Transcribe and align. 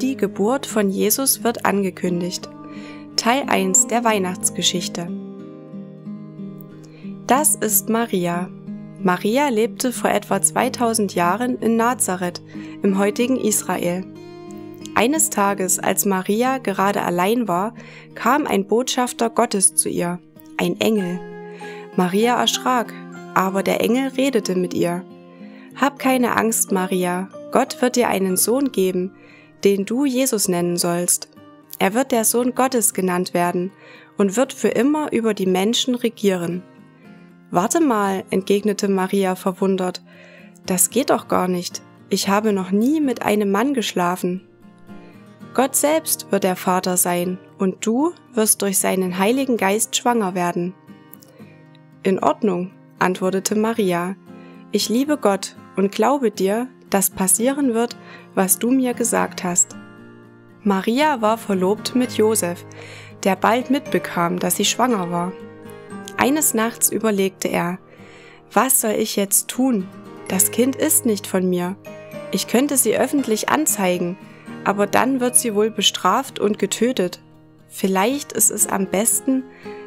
Die 0.00 0.16
Geburt 0.16 0.66
von 0.66 0.90
Jesus 0.90 1.44
wird 1.44 1.64
angekündigt. 1.64 2.48
Teil 3.14 3.44
1 3.46 3.86
der 3.86 4.02
Weihnachtsgeschichte. 4.02 5.06
Das 7.28 7.54
ist 7.54 7.88
Maria. 7.88 8.50
Maria 9.00 9.48
lebte 9.50 9.92
vor 9.92 10.10
etwa 10.10 10.42
2000 10.42 11.14
Jahren 11.14 11.60
in 11.60 11.76
Nazareth 11.76 12.42
im 12.82 12.98
heutigen 12.98 13.36
Israel. 13.36 14.04
Eines 14.96 15.30
Tages, 15.30 15.78
als 15.78 16.06
Maria 16.06 16.58
gerade 16.58 17.02
allein 17.02 17.46
war, 17.46 17.72
kam 18.16 18.48
ein 18.48 18.66
Botschafter 18.66 19.30
Gottes 19.30 19.76
zu 19.76 19.88
ihr, 19.88 20.18
ein 20.56 20.80
Engel. 20.80 21.20
Maria 21.94 22.40
erschrak, 22.40 22.92
aber 23.34 23.62
der 23.62 23.80
Engel 23.80 24.08
redete 24.08 24.56
mit 24.56 24.74
ihr. 24.74 25.04
Hab 25.76 26.00
keine 26.00 26.36
Angst, 26.36 26.72
Maria, 26.72 27.28
Gott 27.52 27.80
wird 27.80 27.94
dir 27.94 28.08
einen 28.08 28.36
Sohn 28.36 28.72
geben, 28.72 29.12
den 29.64 29.84
du 29.86 30.04
Jesus 30.04 30.48
nennen 30.48 30.76
sollst. 30.76 31.28
Er 31.78 31.94
wird 31.94 32.12
der 32.12 32.24
Sohn 32.24 32.54
Gottes 32.54 32.94
genannt 32.94 33.34
werden 33.34 33.72
und 34.16 34.36
wird 34.36 34.52
für 34.52 34.68
immer 34.68 35.12
über 35.12 35.34
die 35.34 35.46
Menschen 35.46 35.94
regieren. 35.94 36.62
Warte 37.50 37.80
mal, 37.80 38.24
entgegnete 38.30 38.88
Maria 38.88 39.34
verwundert, 39.34 40.02
das 40.66 40.90
geht 40.90 41.10
doch 41.10 41.28
gar 41.28 41.48
nicht. 41.48 41.82
Ich 42.08 42.28
habe 42.28 42.52
noch 42.52 42.70
nie 42.70 43.00
mit 43.00 43.22
einem 43.22 43.50
Mann 43.50 43.74
geschlafen. 43.74 44.46
Gott 45.52 45.76
selbst 45.76 46.32
wird 46.32 46.44
der 46.44 46.56
Vater 46.56 46.96
sein, 46.96 47.38
und 47.58 47.86
du 47.86 48.12
wirst 48.32 48.62
durch 48.62 48.78
seinen 48.78 49.18
Heiligen 49.18 49.56
Geist 49.56 49.94
schwanger 49.94 50.34
werden. 50.34 50.74
In 52.02 52.18
Ordnung, 52.18 52.72
antwortete 52.98 53.54
Maria. 53.54 54.16
Ich 54.72 54.88
liebe 54.88 55.16
Gott 55.16 55.56
und 55.76 55.92
glaube 55.92 56.30
dir, 56.30 56.68
dass 56.94 57.10
passieren 57.10 57.74
wird, 57.74 57.96
was 58.36 58.60
du 58.60 58.70
mir 58.70 58.94
gesagt 58.94 59.42
hast. 59.42 59.74
Maria 60.62 61.20
war 61.20 61.38
verlobt 61.38 61.96
mit 61.96 62.12
Josef, 62.12 62.64
der 63.24 63.34
bald 63.34 63.68
mitbekam, 63.68 64.38
dass 64.38 64.54
sie 64.54 64.64
schwanger 64.64 65.10
war. 65.10 65.32
Eines 66.16 66.54
Nachts 66.54 66.90
überlegte 66.90 67.48
er, 67.48 67.80
was 68.52 68.80
soll 68.80 68.92
ich 68.92 69.16
jetzt 69.16 69.48
tun? 69.48 69.88
Das 70.28 70.52
Kind 70.52 70.76
ist 70.76 71.04
nicht 71.04 71.26
von 71.26 71.50
mir. 71.50 71.74
Ich 72.30 72.46
könnte 72.46 72.76
sie 72.76 72.96
öffentlich 72.96 73.48
anzeigen, 73.48 74.16
aber 74.62 74.86
dann 74.86 75.18
wird 75.18 75.34
sie 75.34 75.56
wohl 75.56 75.72
bestraft 75.72 76.38
und 76.38 76.60
getötet. 76.60 77.20
Vielleicht 77.68 78.32
ist 78.32 78.52
es 78.52 78.68
am 78.68 78.86
besten, 78.86 79.42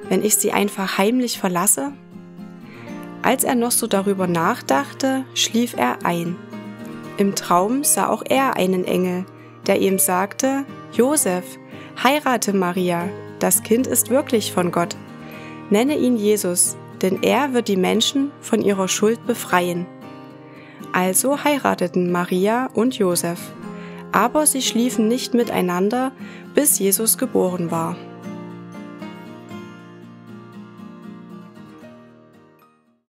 wenn 0.09 0.25
ich 0.25 0.35
sie 0.35 0.51
einfach 0.51 0.97
heimlich 0.97 1.39
verlasse? 1.39 1.93
Als 3.21 3.45
er 3.45 3.55
noch 3.55 3.71
so 3.71 3.87
darüber 3.87 4.27
nachdachte, 4.27 5.23
schlief 5.35 5.73
er 5.77 6.05
ein. 6.05 6.35
Im 7.17 7.33
Traum 7.33 7.83
sah 7.83 8.09
auch 8.09 8.23
er 8.29 8.57
einen 8.57 8.85
Engel, 8.85 9.25
der 9.65 9.79
ihm 9.79 9.97
sagte, 9.97 10.65
Josef, 10.93 11.57
heirate 12.03 12.53
Maria, 12.53 13.09
das 13.39 13.63
Kind 13.63 13.87
ist 13.87 14.09
wirklich 14.09 14.51
von 14.51 14.71
Gott. 14.71 14.95
Nenne 15.69 15.97
ihn 15.97 16.15
Jesus, 16.15 16.77
denn 17.01 17.23
er 17.23 17.53
wird 17.53 17.67
die 17.67 17.75
Menschen 17.75 18.31
von 18.39 18.61
ihrer 18.61 18.87
Schuld 18.87 19.25
befreien. 19.25 19.87
Also 20.93 21.43
heirateten 21.43 22.11
Maria 22.11 22.69
und 22.73 22.97
Josef, 22.97 23.39
aber 24.11 24.45
sie 24.45 24.61
schliefen 24.61 25.07
nicht 25.07 25.33
miteinander, 25.33 26.11
bis 26.53 26.79
Jesus 26.79 27.17
geboren 27.17 27.71
war. 27.71 27.95